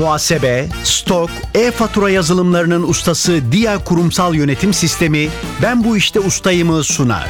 [0.00, 5.28] Muhasebe, stok, e-fatura yazılımlarının ustası Dia Kurumsal Yönetim Sistemi
[5.62, 7.28] Ben Bu İşte Ustayım'ı sunar.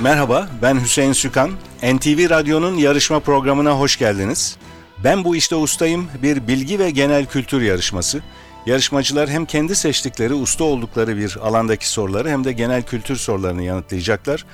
[0.00, 1.50] Merhaba, ben Hüseyin Sükan.
[1.82, 4.56] NTV Radyo'nun yarışma programına hoş geldiniz.
[5.04, 8.20] Ben bu işte ustayım bir bilgi ve genel kültür yarışması.
[8.66, 14.44] Yarışmacılar hem kendi seçtikleri, usta oldukları bir alandaki soruları hem de genel kültür sorularını yanıtlayacaklar.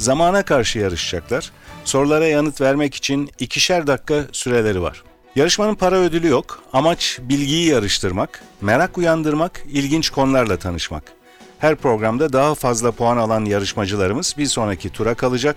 [0.00, 1.52] Zamana karşı yarışacaklar.
[1.84, 5.02] Sorulara yanıt vermek için ikişer dakika süreleri var.
[5.36, 6.62] Yarışmanın para ödülü yok.
[6.72, 11.02] Amaç bilgiyi yarıştırmak, merak uyandırmak, ilginç konularla tanışmak.
[11.58, 15.56] Her programda daha fazla puan alan yarışmacılarımız bir sonraki tura kalacak.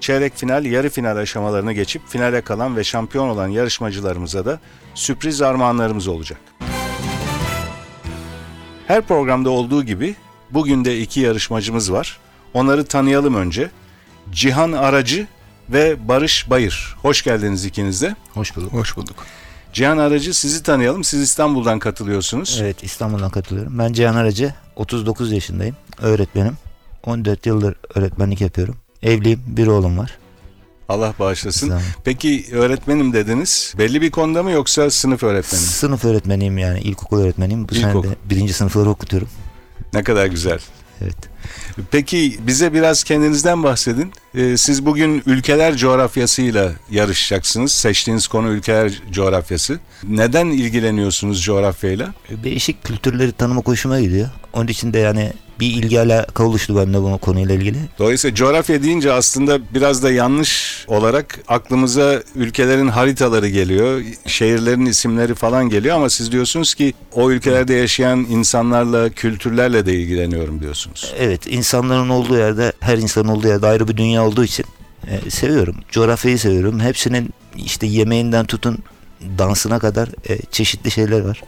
[0.00, 4.60] Çeyrek final, yarı final aşamalarını geçip finale kalan ve şampiyon olan yarışmacılarımıza da
[4.94, 6.38] sürpriz armağanlarımız olacak.
[8.86, 10.14] Her programda olduğu gibi
[10.50, 12.23] bugün de iki yarışmacımız var.
[12.54, 13.70] Onları tanıyalım önce.
[14.32, 15.26] Cihan Aracı
[15.70, 16.96] ve Barış Bayır.
[17.02, 18.16] Hoş geldiniz ikiniz de.
[18.34, 18.72] Hoş bulduk.
[18.72, 19.16] Hoş bulduk.
[19.72, 21.04] Cihan Aracı sizi tanıyalım.
[21.04, 22.58] Siz İstanbul'dan katılıyorsunuz.
[22.62, 23.78] Evet İstanbul'dan katılıyorum.
[23.78, 24.54] Ben Cihan Aracı.
[24.76, 25.76] 39 yaşındayım.
[25.98, 26.56] Öğretmenim.
[27.06, 28.76] 14 yıldır öğretmenlik yapıyorum.
[29.02, 29.40] Evliyim.
[29.46, 30.18] Bir oğlum var.
[30.88, 31.70] Allah bağışlasın.
[31.70, 31.80] Olun.
[32.04, 33.74] Peki öğretmenim dediniz.
[33.78, 35.60] Belli bir konuda mı yoksa sınıf öğretmeni?
[35.62, 35.66] mi?
[35.68, 36.80] Sınıf öğretmeniyim yani.
[36.80, 37.68] ilkokul öğretmeniyim.
[37.68, 38.08] Bu sene İlkokul.
[38.10, 39.28] de birinci sınıfları okutuyorum.
[39.92, 40.58] Ne kadar güzel.
[41.02, 41.16] Evet.
[41.90, 44.12] Peki bize biraz kendinizden bahsedin.
[44.34, 47.72] Ee, siz bugün ülkeler coğrafyasıyla yarışacaksınız.
[47.72, 49.78] Seçtiğiniz konu ülkeler coğrafyası.
[50.04, 52.14] Neden ilgileniyorsunuz coğrafyayla?
[52.30, 54.28] Değişik kültürleri tanımak hoşuma gidiyor.
[54.52, 57.78] Onun için de yani bir ilgi alaka oluştu benimle bu konuyla ilgili.
[57.98, 65.68] Dolayısıyla coğrafya deyince aslında biraz da yanlış olarak aklımıza ülkelerin haritaları geliyor, şehirlerin isimleri falan
[65.68, 71.14] geliyor ama siz diyorsunuz ki o ülkelerde yaşayan insanlarla, kültürlerle de ilgileniyorum diyorsunuz.
[71.18, 74.64] Evet insanların olduğu yerde her insanın olduğu yerde ayrı bir dünya olduğu için
[75.06, 75.76] e, seviyorum.
[75.90, 76.80] Coğrafyayı seviyorum.
[76.80, 78.78] Hepsinin işte yemeğinden tutun
[79.38, 81.40] dansına kadar e, çeşitli şeyler var.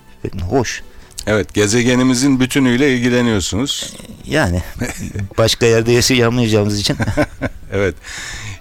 [0.51, 0.83] Hoş.
[1.27, 3.93] Evet, gezegenimizin bütünüyle ilgileniyorsunuz.
[4.27, 4.63] Yani
[5.39, 6.97] başka yerde yaşayamayacağımız için
[7.73, 7.95] Evet.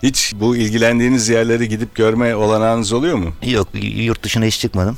[0.04, 3.34] Hiç bu ilgilendiğiniz yerleri gidip görme olanağınız oluyor mu?
[3.44, 4.98] yok yurt dışına hiç çıkmadım.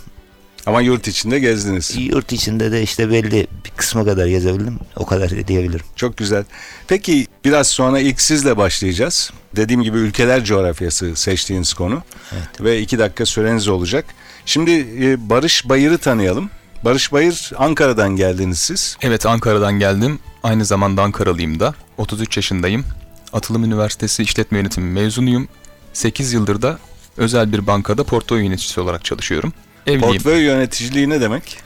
[0.65, 1.95] Ama yurt içinde gezdiniz.
[1.97, 4.79] Yurt içinde de işte belli bir kısma kadar gezebildim.
[4.95, 5.85] O kadar diyebilirim.
[5.95, 6.43] Çok güzel.
[6.87, 9.31] Peki biraz sonra ilk sizle başlayacağız.
[9.55, 12.03] Dediğim gibi ülkeler coğrafyası seçtiğiniz konu.
[12.33, 12.61] Evet.
[12.61, 14.05] Ve iki dakika süreniz olacak.
[14.45, 16.49] Şimdi e, Barış Bayır'ı tanıyalım.
[16.87, 18.97] Barış Bayır Ankara'dan geldiniz siz.
[19.01, 20.19] Evet Ankara'dan geldim.
[20.43, 21.73] Aynı zamanda Ankaralıyım da.
[21.97, 22.85] 33 yaşındayım.
[23.33, 25.47] Atılım Üniversitesi İşletme Yönetimi mezunuyum.
[25.93, 26.79] 8 yıldır da
[27.17, 29.53] özel bir bankada portföy yöneticisi olarak çalışıyorum.
[29.87, 30.01] Evliyim.
[30.01, 31.57] Portföy yöneticiliği ne demek?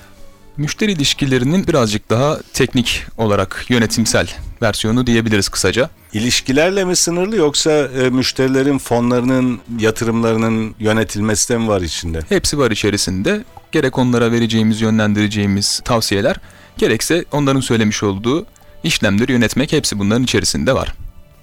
[0.57, 4.27] Müşteri ilişkilerinin birazcık daha teknik olarak yönetimsel
[4.61, 5.89] versiyonu diyebiliriz kısaca.
[6.13, 12.19] İlişkilerle mi sınırlı yoksa e, müşterilerin fonlarının, yatırımlarının yönetilmesi de mi var içinde?
[12.29, 13.43] Hepsi var içerisinde.
[13.71, 16.35] Gerek onlara vereceğimiz, yönlendireceğimiz tavsiyeler,
[16.77, 18.45] gerekse onların söylemiş olduğu
[18.83, 20.93] işlemleri yönetmek hepsi bunların içerisinde var.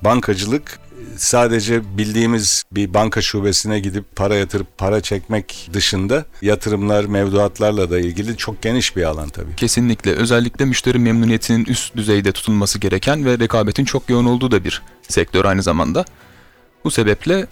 [0.04, 0.78] Bankacılık
[1.16, 8.36] sadece bildiğimiz bir banka şubesine gidip para yatırıp para çekmek dışında yatırımlar, mevduatlarla da ilgili
[8.36, 9.56] çok geniş bir alan tabii.
[9.56, 14.82] Kesinlikle özellikle müşteri memnuniyetinin üst düzeyde tutulması gereken ve rekabetin çok yoğun olduğu da bir
[15.08, 16.04] sektör aynı zamanda.
[16.84, 17.46] Bu sebeple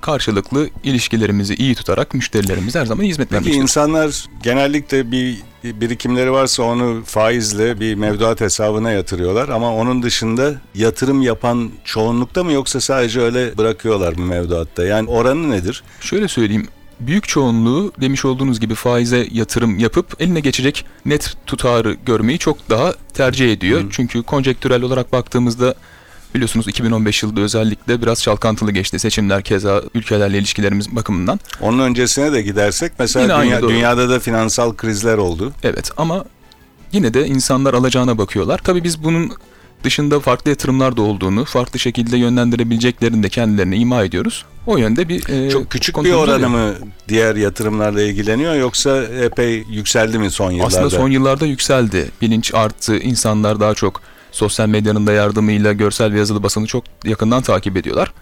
[0.00, 6.32] karşılıklı ilişkilerimizi iyi tutarak müşterilerimize her zaman hizmet vermek Peki insanlar genellikle bir bir birikimleri
[6.32, 12.80] varsa onu faizle bir mevduat hesabına yatırıyorlar ama onun dışında yatırım yapan çoğunlukta mı yoksa
[12.80, 14.84] sadece öyle bırakıyorlar mı mevduatta?
[14.84, 15.82] Yani oranı nedir?
[16.00, 16.68] Şöyle söyleyeyim.
[17.00, 22.94] Büyük çoğunluğu demiş olduğunuz gibi faize yatırım yapıp eline geçecek net tutarı görmeyi çok daha
[23.14, 23.80] tercih ediyor.
[23.80, 23.86] Hı.
[23.90, 25.74] Çünkü konjektürel olarak baktığımızda
[26.34, 31.40] biliyorsunuz 2015 yılında özellikle biraz çalkantılı geçti seçimler keza ülkelerle ilişkilerimiz bakımından.
[31.60, 33.70] Onun öncesine de gidersek mesela dünya, doğru.
[33.70, 35.52] dünyada da finansal krizler oldu.
[35.62, 36.24] Evet ama
[36.92, 38.58] yine de insanlar alacağına bakıyorlar.
[38.64, 39.32] Tabii biz bunun
[39.84, 44.44] dışında farklı yatırımlar da olduğunu, farklı şekilde yönlendirebileceklerini de kendilerine ima ediyoruz.
[44.66, 46.48] O yönde bir e, Çok küçük bir oranı oluyor.
[46.48, 46.74] mı
[47.08, 50.66] diğer yatırımlarla ilgileniyor yoksa epey yükseldi mi son yıllarda?
[50.66, 52.10] Aslında son yıllarda yükseldi.
[52.20, 52.98] Bilinç arttı.
[52.98, 54.00] İnsanlar daha çok
[54.32, 58.12] sosyal medyanın da yardımıyla görsel ve yazılı basını çok yakından takip ediyorlar.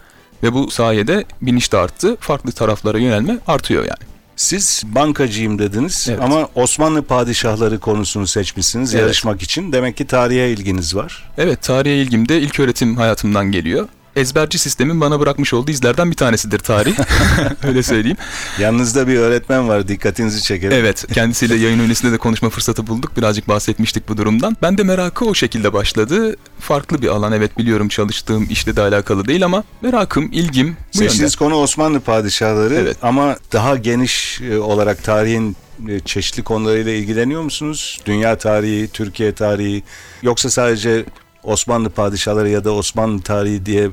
[0.43, 2.17] Ve bu sayede bilinç de arttı.
[2.21, 4.17] Farklı taraflara yönelme artıyor yani.
[4.37, 6.21] Siz bankacıyım dediniz Evet.
[6.23, 9.03] ama Osmanlı padişahları konusunu seçmişsiniz Evet.
[9.03, 9.73] yarışmak için.
[9.73, 11.31] Demek ki tarihe ilginiz var.
[11.39, 13.89] Evet tarihe ilgim de ilk öğretim hayatımdan geliyor.
[14.17, 16.99] Ezberci sistemin bana bırakmış olduğu izlerden bir tanesidir tarih.
[17.65, 18.17] Öyle söyleyeyim.
[18.59, 20.73] Yanınızda bir öğretmen var dikkatinizi çekelim.
[20.73, 23.17] Evet, kendisiyle yayın öncesinde de konuşma fırsatı bulduk.
[23.17, 24.57] Birazcık bahsetmiştik bu durumdan.
[24.63, 26.37] Ben de merakı o şekilde başladı.
[26.61, 31.09] Farklı bir alan evet biliyorum çalıştığım işle de alakalı değil ama merakım, ilgim bu yönde.
[31.09, 32.97] Seçtiğiniz konu Osmanlı padişahları Evet.
[33.03, 35.57] ama daha geniş e, olarak tarihin
[35.89, 38.01] e, çeşitli konularıyla ilgileniyor musunuz?
[38.07, 39.83] Dünya tarihi, Türkiye tarihi
[40.23, 41.05] yoksa sadece
[41.43, 43.91] Osmanlı padişahları ya da Osmanlı tarihi diye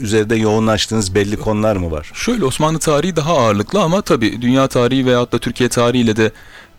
[0.00, 2.10] üzerinde yoğunlaştığınız belli konular mı var?
[2.14, 6.32] Şöyle Osmanlı tarihi daha ağırlıklı ama tabii dünya tarihi veyahut da Türkiye tarihiyle de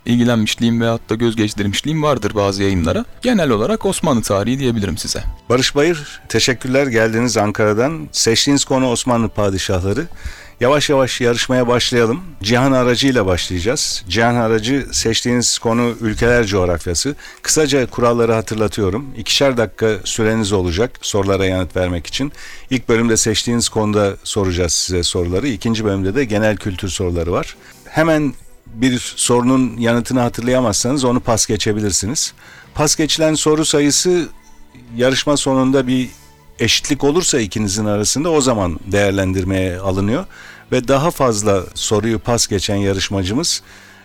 [0.05, 3.05] ilgilenmişliğim veyahut da göz gezdirmişliğim vardır bazı yayınlara.
[3.21, 5.23] Genel olarak Osmanlı tarihi diyebilirim size.
[5.49, 8.09] Barış Bayır, teşekkürler geldiniz Ankara'dan.
[8.11, 10.05] Seçtiğiniz konu Osmanlı padişahları.
[10.59, 12.21] Yavaş yavaş yarışmaya başlayalım.
[12.43, 14.03] Cihan aracıyla başlayacağız.
[14.09, 17.15] Cihan aracı seçtiğiniz konu ülkeler coğrafyası.
[17.41, 19.05] Kısaca kuralları hatırlatıyorum.
[19.17, 22.31] İkişer dakika süreniz olacak sorulara yanıt vermek için.
[22.69, 25.47] İlk bölümde seçtiğiniz konuda soracağız size soruları.
[25.47, 27.55] İkinci bölümde de genel kültür soruları var.
[27.85, 28.33] Hemen
[28.65, 32.33] bir sorunun yanıtını hatırlayamazsanız onu pas geçebilirsiniz.
[32.75, 34.29] Pas geçilen soru sayısı
[34.95, 36.09] yarışma sonunda bir
[36.59, 40.25] eşitlik olursa ikinizin arasında o zaman değerlendirmeye alınıyor
[40.71, 43.61] ve daha fazla soruyu pas geçen yarışmacımız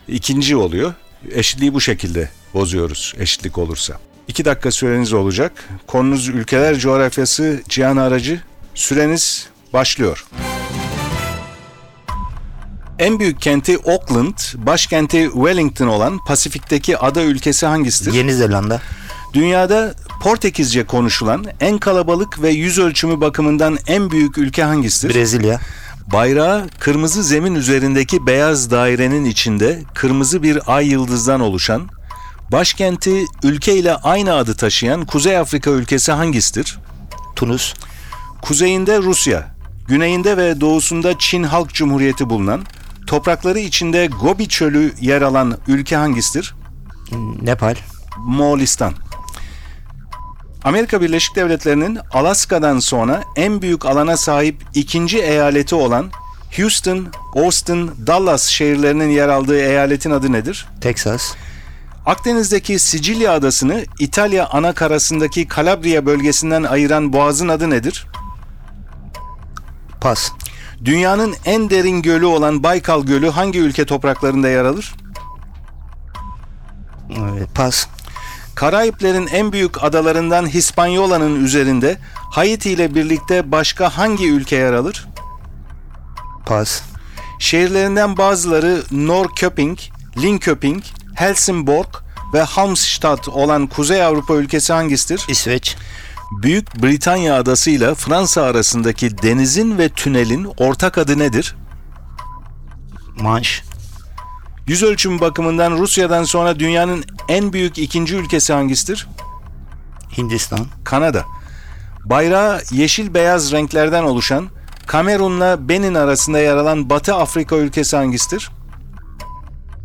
[0.09, 0.95] ikinci oluyor.
[1.31, 3.99] Eşitliği bu şekilde bozuyoruz eşitlik olursa.
[4.29, 5.53] İki dakika süreniz olacak.
[5.87, 8.41] Konunuz ülkeler coğrafyası Cihan Aracı.
[8.75, 10.27] Süreniz başlıyor.
[12.99, 18.13] En büyük kenti Auckland, başkenti Wellington olan Pasifik'teki ada ülkesi hangisidir?
[18.13, 18.81] Yeni Zelanda,
[19.35, 25.15] Dünyada Portekizce konuşulan en kalabalık ve yüz ölçümü bakımından en büyük ülke hangisidir?
[25.15, 25.61] Brezilya,
[26.13, 31.89] Bayrağı kırmızı zemin üzerindeki beyaz dairenin içinde kırmızı bir ay yıldızdan oluşan,
[32.53, 36.79] başkenti ülke ile aynı adı taşıyan Kuzey Afrika ülkesi hangisidir?
[37.37, 37.75] Tunus,
[38.43, 39.55] Kuzeyinde Rusya,
[39.89, 42.63] güneyinde ve doğusunda Çin Halk Cumhuriyeti bulunan,
[43.07, 46.55] toprakları içinde Gobi Çölü yer alan ülke hangisidir?
[47.43, 47.75] Nepal,
[48.19, 48.95] Moğolistan.
[50.65, 56.11] Amerika Birleşik Devletleri'nin Alaska'dan sonra en büyük alana sahip ikinci eyaleti olan
[56.57, 60.67] Houston, Austin, Dallas şehirlerinin yer aldığı eyaletin adı nedir?
[60.81, 61.35] Teksas,
[62.07, 68.07] Akdeniz'deki Sicilya adasını İtalya ana karasındaki Calabria bölgesinden ayıran boğazın adı nedir?
[70.01, 70.31] Pas,
[70.85, 74.95] Dünyanın en derin gölü olan Baykal Gölü hangi ülke topraklarında yer alır?
[77.11, 77.87] e, Pas,
[78.55, 85.09] Karayiplerin en büyük adalarından Hispanyola'nın üzerinde Haiti ile birlikte başka hangi ülke yer alır?
[86.47, 86.83] Pas,
[87.39, 89.79] Şehirlerinden bazıları Norrköping,
[90.23, 90.85] Linköping,
[91.15, 91.89] Helsingborg
[92.35, 95.25] ve Halmstad olan Kuzey Avrupa ülkesi hangisidir?
[95.29, 95.77] İsveç,
[96.43, 101.57] Büyük Britanya adası ile Fransa arasındaki denizin ve tünelin ortak adı nedir?
[103.21, 103.63] Manş,
[104.67, 109.09] Yüz ölçümü bakımından Rusya'dan sonra dünyanın en büyük ikinci ülkesi hangisidir?
[110.19, 111.25] Hindistan, Kanada.
[112.05, 114.49] Bayrağı yeşil beyaz renklerden oluşan
[114.87, 118.51] Kamerun'la Benin arasında yer alan Batı Afrika ülkesi hangisidir?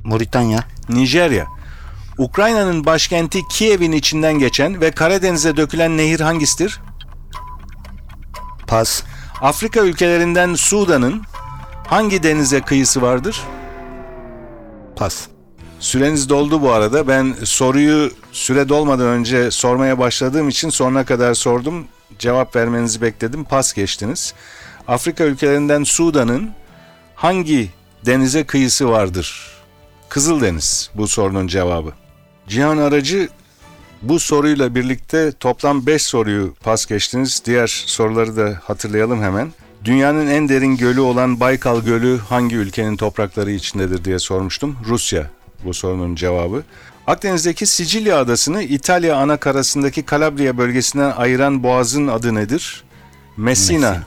[0.03, 0.59] Moritanya,
[0.89, 1.47] Nijerya.
[2.17, 6.81] Ukrayna'nın başkenti Kiev'in içinden geçen ve Karadeniz'e dökülen nehir hangisidir?
[8.67, 9.03] Pas,
[9.41, 11.21] Afrika ülkelerinden Sudan'ın
[11.87, 13.41] hangi denize kıyısı vardır?
[14.97, 15.27] Pas,
[15.79, 17.07] Süreniz doldu bu arada.
[17.07, 21.87] Ben soruyu süre dolmadan önce sormaya başladığım için sonuna kadar sordum.
[22.19, 23.43] Cevap vermenizi bekledim.
[23.43, 24.33] Pas geçtiniz.
[24.87, 26.49] Afrika ülkelerinden Sudan'ın
[27.15, 27.69] hangi
[28.05, 29.51] denize kıyısı vardır?
[30.09, 31.93] Kızıldeniz bu sorunun cevabı.
[32.47, 33.29] Cihan Aracı
[34.01, 37.41] bu soruyla birlikte toplam 5 soruyu pas geçtiniz.
[37.45, 39.53] Diğer soruları da hatırlayalım hemen.
[39.87, 44.77] Dünyanın en derin gölü olan Baykal Gölü hangi ülkenin toprakları içindedir diye sormuştum.
[44.85, 45.29] Rusya
[45.63, 46.63] bu sorunun cevabı.
[47.07, 52.83] Akdeniz'deki Sicilya adasını İtalya ana karasındaki Calabria bölgesinden ayıran boğazın adı nedir?
[53.37, 53.89] Messina.
[53.89, 54.03] Messina.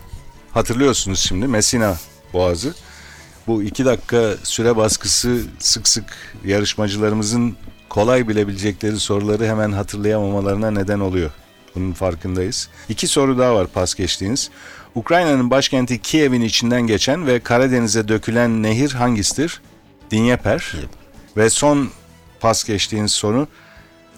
[0.53, 1.97] Hatırlıyorsunuz şimdi Messina
[2.33, 2.75] boğazı.
[3.47, 6.05] Bu iki dakika süre baskısı sık sık
[6.45, 7.57] yarışmacılarımızın
[7.89, 11.31] kolay bilebilecekleri soruları hemen hatırlayamamalarına neden oluyor.
[11.75, 12.69] Bunun farkındayız.
[12.89, 14.51] İki soru daha var pas geçtiğiniz.
[14.95, 19.61] Ukrayna'nın başkenti Kiev'in içinden geçen ve Karadeniz'e dökülen nehir hangisidir?
[20.11, 20.75] Dinyeper.
[21.37, 21.91] Ve son
[22.41, 23.49] pas geçtiğiniz soru.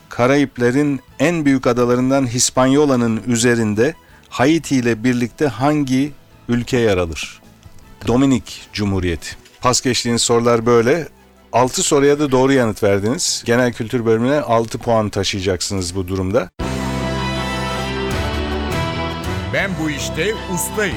[0.08, 3.94] Karayiplerin en büyük adalarından Hispanyola'nın üzerinde
[4.28, 6.12] Haiti ile birlikte hangi
[6.48, 7.40] ülke yer alır?
[8.06, 9.36] Dominik Cumhuriyeti.
[9.60, 11.08] Pas geçtiğiniz sorular böyle.
[11.52, 13.42] 6 soruya da doğru yanıt verdiniz.
[13.46, 16.50] Genel kültür bölümüne 6 puan taşıyacaksınız bu durumda.
[19.52, 20.96] Ben bu işte ustayım.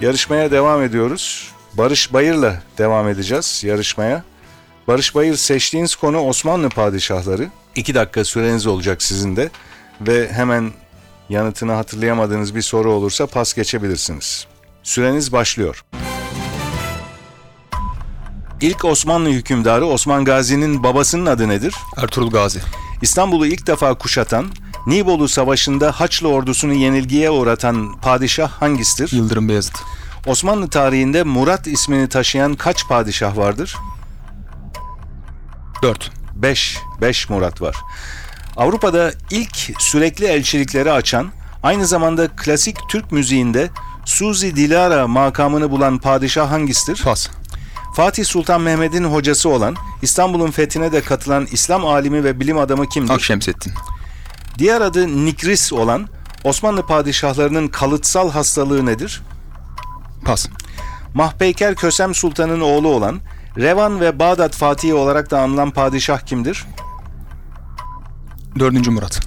[0.00, 1.52] Yarışmaya devam ediyoruz.
[1.74, 4.24] Barış Bayır'la devam edeceğiz yarışmaya.
[4.88, 7.48] Barış Bayır seçtiğiniz konu Osmanlı padişahları.
[7.76, 9.50] İki dakika süreniz olacak sizin de.
[10.00, 10.70] Ve hemen
[11.28, 14.46] yanıtını hatırlayamadığınız bir soru olursa pas geçebilirsiniz.
[14.82, 15.84] Süreniz başlıyor.
[18.60, 21.74] İlk Osmanlı hükümdarı Osman Gazi'nin babasının adı nedir?
[21.96, 22.60] Ertuğrul Gazi.
[23.02, 24.46] İstanbul'u ilk defa kuşatan,
[24.86, 29.12] Nibolu Savaşı'nda Haçlı ordusunu yenilgiye uğratan padişah hangisidir?
[29.12, 29.74] Yıldırım Beyazıt.
[30.26, 33.76] Osmanlı tarihinde Murat ismini taşıyan kaç padişah vardır?
[35.82, 36.10] 4.
[36.34, 36.78] 5.
[37.00, 37.76] 5 Murat var.
[38.56, 41.28] Avrupa'da ilk sürekli elçilikleri açan,
[41.62, 43.70] aynı zamanda klasik Türk müziğinde
[44.04, 47.02] Suzi Dilara makamını bulan padişah hangisidir?
[47.04, 47.28] Pas.
[47.96, 53.14] Fatih Sultan Mehmet'in hocası olan, İstanbul'un fethine de katılan İslam alimi ve bilim adamı kimdir?
[53.14, 53.72] Akşemseddin.
[54.58, 56.08] Diğer adı Nikris olan
[56.44, 59.22] Osmanlı padişahlarının kalıtsal hastalığı nedir?
[60.24, 60.48] Pas.
[61.14, 63.20] Mahpeyker Kösem Sultan'ın oğlu olan
[63.56, 66.66] Revan ve Bağdat Fatihi olarak da anılan padişah kimdir?
[68.58, 68.88] 4.
[68.88, 69.20] Murat.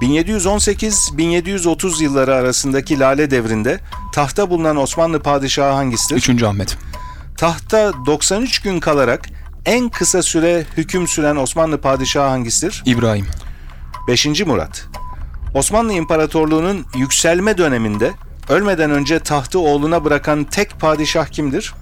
[0.00, 3.80] 1718-1730 yılları arasındaki Lale devrinde
[4.12, 6.34] tahta bulunan Osmanlı padişahı hangisidir?
[6.34, 6.42] 3.
[6.42, 6.76] Ahmet.
[7.36, 9.28] Tahta 93 gün kalarak
[9.64, 12.82] en kısa süre hüküm süren Osmanlı padişahı hangisidir?
[12.86, 13.26] İbrahim.
[14.08, 14.26] 5.
[14.46, 14.86] Murat.
[15.54, 18.12] Osmanlı İmparatorluğu'nun yükselme döneminde
[18.48, 21.74] ölmeden önce tahtı oğluna bırakan tek padişah kimdir?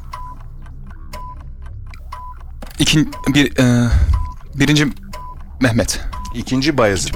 [2.79, 3.91] İkin, bir, e,
[4.55, 4.87] birinci
[5.61, 6.01] Mehmet.
[6.35, 7.15] İkinci Bayezid.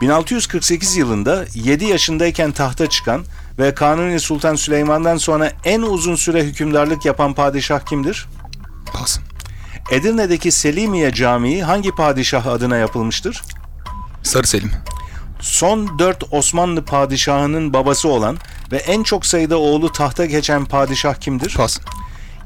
[0.00, 3.24] 1648 yılında 7 yaşındayken tahta çıkan
[3.58, 8.28] ve Kanuni Sultan Süleyman'dan sonra en uzun süre hükümdarlık yapan padişah kimdir?
[8.92, 9.18] Pas.
[9.90, 13.42] Edirne'deki Selimiye Camii hangi padişah adına yapılmıştır?
[14.26, 14.70] Sarı Selim.
[15.40, 18.38] Son 4 Osmanlı padişahının babası olan
[18.72, 21.54] ve en çok sayıda oğlu tahta geçen padişah kimdir?
[21.56, 21.78] Pas.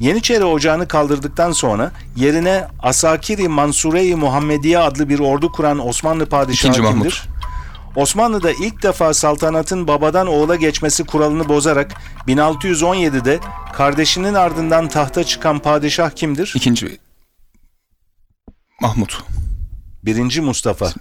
[0.00, 6.88] Yeniçeri Ocağı'nı kaldırdıktan sonra yerine Asakiri Mansure-i Muhammediye adlı bir ordu kuran Osmanlı padişahı İkinci
[6.88, 7.24] kimdir?
[7.24, 7.40] Mahmut.
[7.96, 11.94] Osmanlı'da ilk defa saltanatın babadan oğula geçmesi kuralını bozarak
[12.28, 13.40] 1617'de
[13.72, 16.52] kardeşinin ardından tahta çıkan padişah kimdir?
[16.56, 16.98] İkinci
[18.80, 19.24] Mahmut.
[20.04, 20.92] Birinci Mustafa.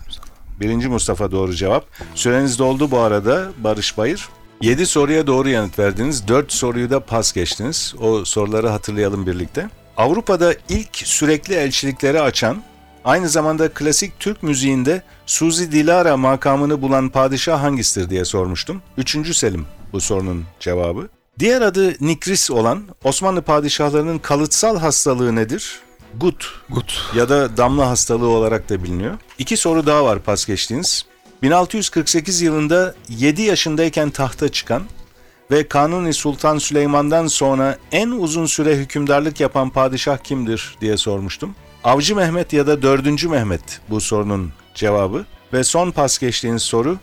[0.60, 1.86] Birinci Mustafa doğru cevap.
[2.16, 4.30] Süreniz doldu bu arada Barış Bayır.
[4.62, 6.28] 7 soruya doğru yanıt verdiniz.
[6.28, 7.96] 4 soruyu da pas geçtiniz.
[8.01, 9.70] O soruları hatırlayalım birlikte.
[9.98, 12.63] Avrupa'da ilk sürekli elçilikleri açan,
[13.06, 18.82] aynı zamanda klasik Türk müziğinde Suzi Dilara makamını bulan padişah hangisidir diye sormuştum.
[18.98, 19.36] 3.
[19.36, 21.08] Selim bu sorunun cevabı.
[21.39, 25.80] Diğer adı Nikris olan Osmanlı padişahlarının kalıtsal hastalığı nedir?
[26.18, 27.12] Gut Gut.
[27.16, 29.18] ya da damla hastalığı olarak da biliniyor.
[29.38, 31.06] İki soru daha var pas geçtiğiniz.
[31.44, 34.84] 1648 yılında 7 yaşındayken tahta çıkan
[35.51, 41.56] ve Kanuni Sultan Süleyman'dan sonra en uzun süre hükümdarlık yapan padişah kimdir diye sormuştum.
[41.84, 43.25] Avcı Mehmet ya da 4.
[43.25, 45.25] Mehmet bu sorunun cevabı.
[45.54, 46.98] Ve son pas geçtiğiniz soru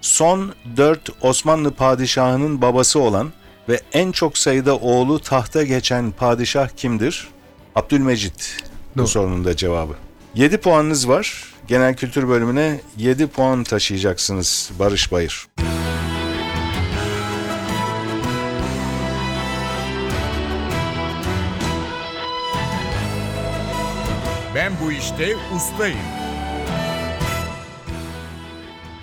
[0.00, 3.32] son 4 Osmanlı padişahının babası olan
[3.68, 7.28] ve en çok sayıda oğlu tahta geçen padişah kimdir?
[7.74, 8.56] Abdülmecit
[8.94, 9.06] bu Doğru.
[9.08, 9.92] sorunun da cevabı.
[10.34, 11.44] 7 puanınız var.
[11.68, 15.46] Genel kültür bölümüne 7 puan taşıyacaksınız Barış Bayır.
[24.54, 25.98] Ben bu işte ustayım.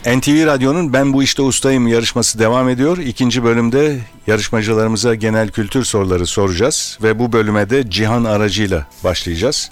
[0.06, 2.98] NTV Radyo'nun Ben Bu İşte Ustayım yarışması devam ediyor.
[2.98, 7.00] İkinci bölümde yarışmacılarımıza genel kültür soruları soracağız.
[7.04, 9.72] Ve bu bölüme de Cihan Aracı'yla başlayacağız.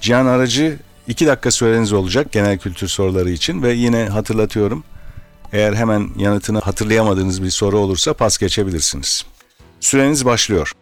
[0.00, 3.62] Cihan Aracı 2 dakika süreniz olacak genel kültür soruları için.
[3.62, 4.84] Ve yine hatırlatıyorum.
[5.52, 9.24] Eğer hemen yanıtını hatırlayamadığınız bir soru olursa pas geçebilirsiniz.
[9.80, 10.72] Süreniz başlıyor.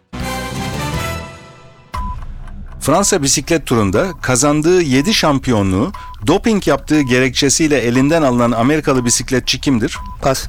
[2.81, 5.91] Fransa bisiklet turunda kazandığı 7 şampiyonluğu
[6.27, 9.97] doping yaptığı gerekçesiyle elinden alınan Amerikalı bisikletçi kimdir?
[10.21, 10.47] Pas.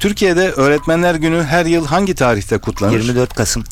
[0.00, 2.92] Türkiye'de Öğretmenler Günü her yıl hangi tarihte kutlanır?
[2.92, 3.64] 24 Kasım.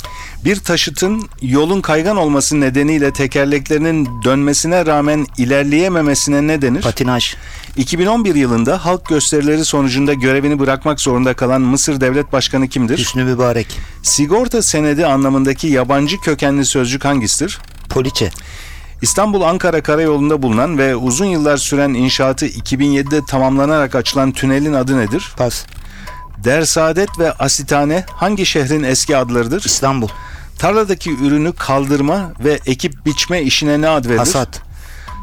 [0.45, 6.83] Bir taşıtın yolun kaygan olması nedeniyle tekerleklerinin dönmesine rağmen ilerleyememesine ne denir?
[6.83, 7.35] Patinaj.
[7.77, 12.99] 2011 yılında halk gösterileri sonucunda görevini bırakmak zorunda kalan Mısır Devlet Başkanı kimdir?
[12.99, 13.79] Hüsnü Mübarek.
[14.03, 17.59] Sigorta senedi anlamındaki yabancı kökenli sözcük hangisidir?
[17.91, 18.31] Poliçe.
[19.03, 25.33] İstanbul-Ankara Karayolu'nda bulunan ve uzun yıllar süren inşaatı 2007'de tamamlanarak açılan tünelin adı nedir?
[25.37, 25.65] Pas.
[26.45, 29.65] Dersaadet ve Asitane hangi şehrin eski adlarıdır?
[29.65, 30.09] İstanbul.
[30.59, 34.19] Tarladaki ürünü kaldırma ve ekip biçme işine ne ad verilir?
[34.19, 34.63] Hasat.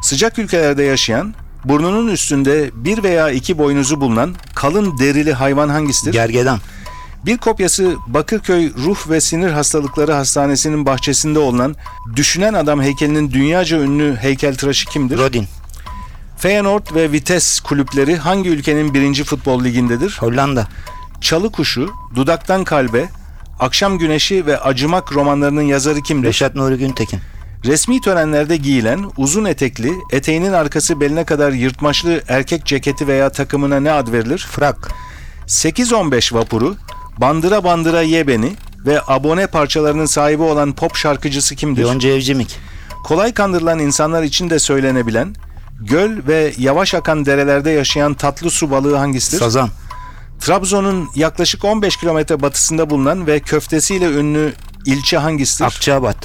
[0.02, 1.34] Sıcak ülkelerde yaşayan,
[1.66, 6.12] Burnunun üstünde bir veya iki boynuzu bulunan kalın derili hayvan hangisidir?
[6.12, 6.60] Gergedan.
[7.28, 11.76] Bir kopyası Bakırköy Ruh ve Sinir Hastalıkları Hastanesi'nin bahçesinde olunan
[12.16, 15.18] Düşünen Adam heykelinin dünyaca ünlü heykeltıraşı kimdir?
[15.18, 15.48] Rodin.
[16.38, 20.18] Feyenoord ve Vitesse kulüpleri hangi ülkenin birinci futbol ligindedir?
[20.20, 20.68] Hollanda.
[21.22, 23.10] Çalı Kuşu, Dudaktan Kalbe,
[23.60, 26.28] Akşam Güneşi ve Acımak romanlarının yazarı kimdir?
[26.28, 27.20] Reşat Nuri Güntekin.
[27.66, 33.92] Resmi törenlerde giyilen uzun etekli, eteğinin arkası beline kadar yırtmaçlı erkek ceketi veya takımına ne
[33.92, 34.48] ad verilir?
[34.52, 34.92] Frak.
[35.48, 36.76] 8-15 vapuru,
[37.18, 38.54] Bandıra Bandıra Ye Beni
[38.86, 41.82] ve abone parçalarının sahibi olan pop şarkıcısı kimdir?
[41.82, 42.60] Yonca Evcimik.
[43.04, 45.36] Kolay kandırılan insanlar için de söylenebilen,
[45.80, 49.40] göl ve yavaş akan derelerde yaşayan tatlı su balığı hangisidir?
[49.40, 49.70] Sazan.
[50.40, 54.54] Trabzon'un yaklaşık 15 kilometre batısında bulunan ve köftesiyle ünlü
[54.86, 55.66] ilçe hangisidir?
[55.66, 56.18] Akçaabat.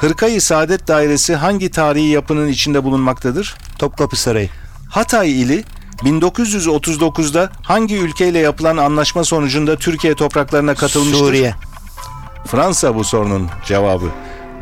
[0.00, 3.54] Hırkayı Saadet Dairesi hangi tarihi yapının içinde bulunmaktadır?
[3.78, 4.48] Topkapı Sarayı.
[4.90, 5.64] Hatay ili
[6.02, 11.18] 1939'da hangi ülkeyle yapılan anlaşma sonucunda Türkiye topraklarına katılmıştır?
[11.18, 11.54] Suriye.
[12.46, 14.06] Fransa bu sorunun cevabı.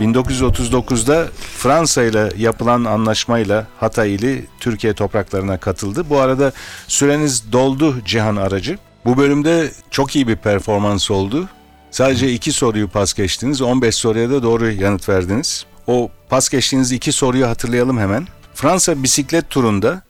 [0.01, 6.05] 1939'da Fransa ile yapılan anlaşmayla Hatay ili Türkiye topraklarına katıldı.
[6.11, 6.53] Bu arada
[6.89, 8.79] süreniz doldu Cihan Aracı.
[9.05, 11.49] Bu bölümde çok iyi bir performans oldu.
[11.91, 13.63] Sadece iki soruyu pas geçtiniz.
[13.63, 15.67] 15 soruya da doğru yanıt verdiniz.
[15.87, 18.27] O pas geçtiğiniz iki soruyu hatırlayalım hemen.
[18.55, 20.03] Fransa bisiklet turunda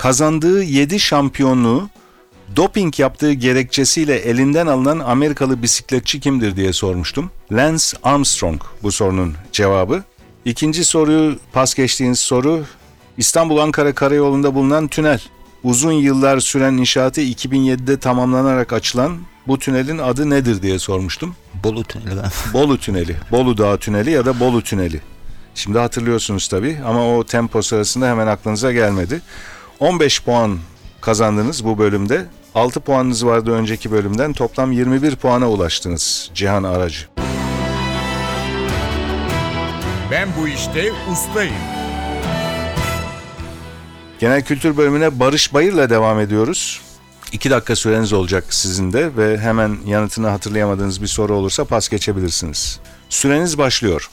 [0.00, 1.88] kazandığı 7 şampiyonluğu
[2.56, 7.30] doping yaptığı gerekçesiyle elinden alınan Amerikalı bisikletçi kimdir diye sormuştum.
[7.52, 10.02] Lance Armstrong bu sorunun cevabı.
[10.44, 12.64] İkinci soruyu pas geçtiğiniz soru
[13.18, 15.22] İstanbul-Ankara Karayolu'nda bulunan tünel.
[15.64, 21.36] Uzun yıllar süren inşaatı 2007'de tamamlanarak açılan bu tünelin adı nedir diye sormuştum.
[21.64, 22.16] Bolu Tüneli.
[22.16, 22.30] ben.
[22.52, 25.00] Bolu Tüneli, Bolu Dağı Tüneli ya da Bolu Tüneli.
[25.54, 29.20] Şimdi hatırlıyorsunuz tabii ama o tempo sırasında hemen aklınıza gelmedi.
[29.80, 30.58] 15 puan
[31.00, 32.26] kazandınız bu bölümde.
[32.54, 34.32] 6 puanınız vardı önceki bölümden.
[34.32, 37.06] Toplam 21 puana ulaştınız Cihan Aracı.
[40.10, 41.54] Ben bu işte ustayım.
[44.18, 46.80] Genel kültür bölümüne Barış Bayır'la devam ediyoruz.
[47.32, 52.80] 2 dakika süreniz olacak sizin de ve hemen yanıtını hatırlayamadığınız bir soru olursa pas geçebilirsiniz.
[53.08, 54.10] Süreniz başlıyor.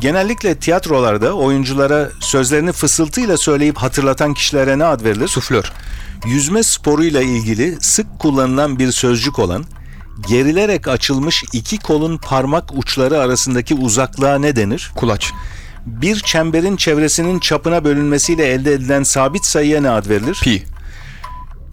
[0.00, 5.28] Genellikle tiyatrolarda oyunculara sözlerini fısıltıyla söyleyip hatırlatan kişilere ne ad verilir?
[5.28, 5.72] Suflör.
[6.26, 9.64] Yüzme sporuyla ilgili sık kullanılan bir sözcük olan
[10.28, 14.92] gerilerek açılmış iki kolun parmak uçları arasındaki uzaklığa ne denir?
[14.94, 15.32] Kulaç.
[15.86, 20.40] Bir çemberin çevresinin çapına bölünmesiyle elde edilen sabit sayıya ne ad verilir?
[20.44, 20.62] Pi.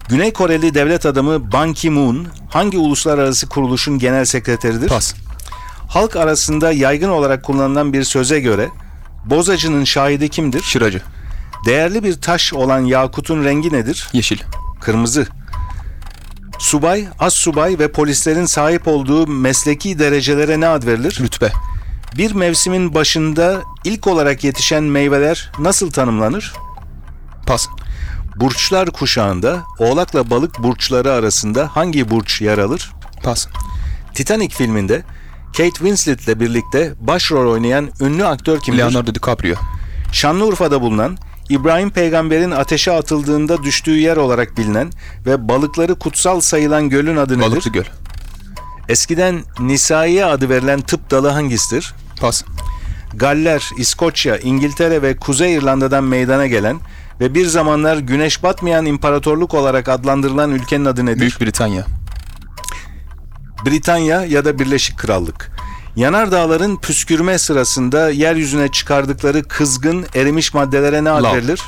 [0.08, 4.88] Güney Koreli devlet adamı Ban Ki-moon hangi uluslararası kuruluşun genel sekreteridir?
[4.88, 5.14] Pas.
[5.88, 8.68] Halk arasında yaygın olarak kullanılan bir söze göre
[9.24, 10.62] bozacının şahidi kimdir?
[10.62, 11.02] Şıracı.
[11.66, 14.08] Değerli bir taş olan yakutun rengi nedir?
[14.12, 14.38] Yeşil.
[14.80, 15.26] Kırmızı.
[16.58, 21.18] Subay, az subay ve polislerin sahip olduğu mesleki derecelere ne ad verilir?
[21.20, 21.52] Rütbe.
[22.16, 26.52] Bir mevsimin başında ilk olarak yetişen meyveler nasıl tanımlanır?
[27.46, 27.68] Pas.
[28.36, 32.92] Burçlar kuşağında Oğlak'la Balık burçları arasında hangi burç yer alır?
[33.22, 33.46] Pas.
[34.14, 35.02] Titanic filminde
[35.56, 38.78] Kate Winslet'le birlikte başrol oynayan ünlü aktör kimdir?
[38.78, 39.54] Leonardo DiCaprio.
[40.12, 41.16] Şanlıurfa'da bulunan
[41.48, 44.90] İbrahim peygamberin ateşe atıldığında düştüğü yer olarak bilinen
[45.26, 47.50] ve balıkları kutsal sayılan gölün adı nedir?
[47.50, 47.84] Balıklı Göl.
[48.88, 51.94] Eskiden Nisaiye adı verilen tıp dalı hangisidir?
[52.20, 52.44] Pas.
[53.14, 56.80] Galler, İskoçya, İngiltere ve Kuzey İrlanda'dan meydana gelen
[57.20, 61.20] ve bir zamanlar güneş batmayan imparatorluk olarak adlandırılan ülkenin adı nedir?
[61.20, 61.86] Büyük Britanya.
[63.66, 65.50] Britanya ya da Birleşik Krallık.
[65.96, 71.62] Yanardağların püskürme sırasında yeryüzüne çıkardıkları kızgın erimiş maddelere ne ad verilir?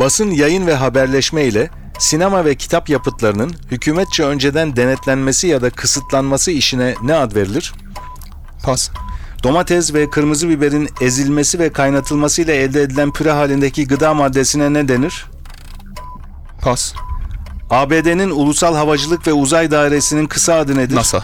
[0.00, 6.50] Basın, yayın ve haberleşme ile sinema ve kitap yapıtlarının hükümetçe önceden denetlenmesi ya da kısıtlanması
[6.50, 7.72] işine ne ad verilir?
[8.64, 8.90] Pas.
[9.42, 14.88] Domates ve kırmızı biberin ezilmesi ve kaynatılması ile elde edilen püre halindeki gıda maddesine ne
[14.88, 15.26] denir?
[16.62, 16.94] Pas.
[17.70, 20.96] ABD'nin Ulusal Havacılık ve Uzay Dairesi'nin kısa adı nedir?
[20.96, 21.22] NASA.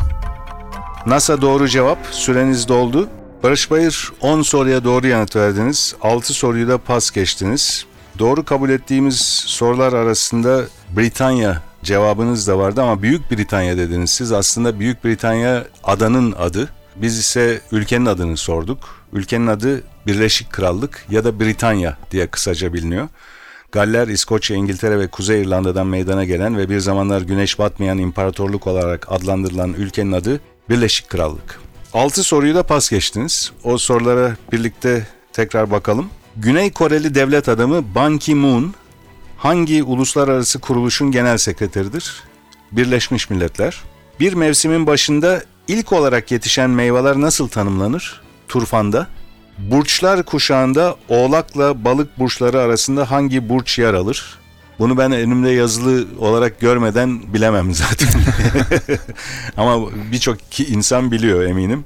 [1.07, 1.99] NASA doğru cevap.
[2.11, 3.09] Süreniz doldu.
[3.43, 5.95] Barış Bayır 10 soruya doğru yanıt verdiniz.
[6.03, 7.87] 6 soruyu da pas geçtiniz.
[8.19, 10.65] Doğru kabul ettiğimiz sorular arasında
[10.97, 14.11] Britanya cevabınız da vardı ama Büyük Britanya dediniz.
[14.11, 16.69] Siz aslında Büyük Britanya adanın adı.
[16.97, 18.79] Biz ise ülkenin adını sorduk.
[19.13, 23.09] Ülkenin adı Birleşik Krallık ya da Britanya diye kısaca biliniyor.
[23.73, 29.13] Galler, İskoçya, İngiltere ve Kuzey İrlanda'dan meydana gelen ve bir zamanlar güneş batmayan imparatorluk olarak
[29.13, 31.61] adlandırılan ülkenin adı Birleşik Krallık.
[31.95, 33.53] 6 soruyu da pas geçtiniz.
[33.65, 36.11] O sorulara birlikte tekrar bakalım.
[36.37, 38.75] Güney Koreli devlet adamı Ban Ki-moon
[39.37, 42.23] hangi uluslararası kuruluşun genel sekreteridir?
[42.73, 43.83] Birleşmiş Milletler.
[44.21, 48.23] Bir mevsimin başında ilk olarak yetişen meyveler nasıl tanımlanır?
[48.49, 49.07] Turfanda.
[49.59, 54.39] Burçlar kuşağında oğlakla balık burçları arasında hangi burç yer alır?
[54.79, 58.09] Bunu ben önümde yazılı olarak görmeden bilemem zaten.
[59.57, 61.85] Ama birçok insan biliyor eminim.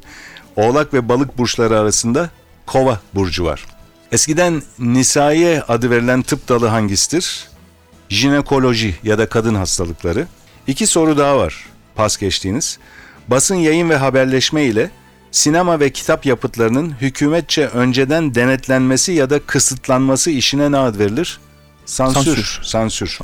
[0.56, 2.30] Oğlak ve balık burçları arasında
[2.66, 3.64] kova burcu var.
[4.12, 7.48] Eskiden nisaiye adı verilen tıp dalı hangisidir?
[8.08, 10.26] Jinekoloji ya da kadın hastalıkları.
[10.66, 12.78] İki soru daha var pas geçtiğiniz.
[13.28, 14.90] Basın yayın ve haberleşme ile
[15.30, 21.40] sinema ve kitap yapıtlarının hükümetçe önceden denetlenmesi ya da kısıtlanması işine ne ad verilir?
[21.86, 22.24] Sansür.
[22.24, 22.60] Sansür.
[22.62, 23.18] Sansür.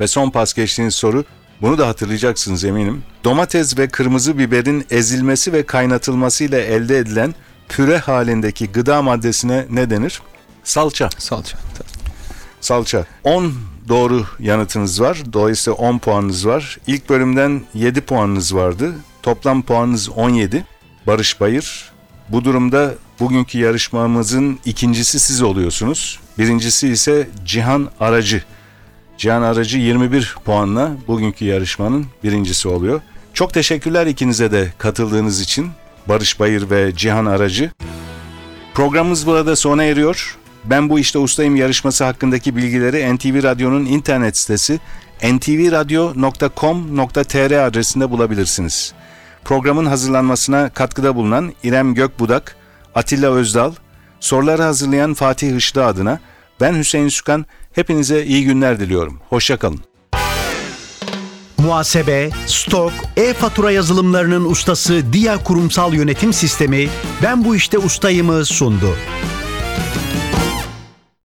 [0.00, 1.24] Ve son pas geçtiğiniz soru,
[1.60, 3.02] bunu da hatırlayacaksınız eminim.
[3.24, 7.34] Domates ve kırmızı biberin ezilmesi ve kaynatılması ile elde edilen
[7.68, 10.22] püre halindeki gıda maddesine ne denir?
[10.64, 11.08] Salça.
[11.18, 11.58] Salça.
[12.60, 13.06] Salça.
[13.24, 13.52] 10
[13.88, 15.22] doğru yanıtınız var.
[15.32, 16.78] Dolayısıyla 10 puanınız var.
[16.86, 18.94] İlk bölümden 7 puanınız vardı.
[19.22, 20.64] Toplam puanınız 17.
[21.06, 21.92] Barış Bayır.
[22.28, 26.20] Bu durumda bugünkü yarışmamızın ikincisi siz oluyorsunuz.
[26.38, 28.42] Birincisi ise Cihan Aracı.
[29.18, 33.00] Cihan Aracı 21 puanla bugünkü yarışmanın birincisi oluyor.
[33.34, 35.70] Çok teşekkürler ikinize de katıldığınız için.
[36.08, 37.70] Barış Bayır ve Cihan Aracı.
[38.74, 40.38] Programımız burada sona eriyor.
[40.64, 44.80] Ben bu işte ustayım yarışması hakkındaki bilgileri NTV Radyo'nun internet sitesi
[45.22, 48.94] ntvradio.com.tr adresinde bulabilirsiniz.
[49.44, 52.56] Programın hazırlanmasına katkıda bulunan İrem Gökbudak,
[52.94, 53.72] Atilla Özdal,
[54.20, 56.20] soruları hazırlayan Fatih Işlı adına
[56.60, 59.20] ben Hüseyin Sükan hepinize iyi günler diliyorum.
[59.28, 59.80] Hoşçakalın.
[61.58, 66.88] Muhasebe, stok, e-fatura yazılımlarının ustası Dia Kurumsal Yönetim Sistemi
[67.22, 68.96] Ben bu işte ustayımı sundu.